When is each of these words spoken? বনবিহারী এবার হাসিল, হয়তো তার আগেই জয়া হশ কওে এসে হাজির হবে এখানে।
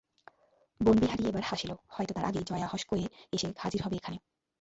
বনবিহারী 0.81 1.23
এবার 1.27 1.43
হাসিল, 1.43 1.71
হয়তো 1.87 2.11
তার 2.13 2.25
আগেই 2.25 2.47
জয়া 2.49 2.67
হশ 2.67 2.83
কওে 2.85 3.05
এসে 3.33 3.47
হাজির 3.57 3.79
হবে 3.83 3.95
এখানে। 3.95 4.17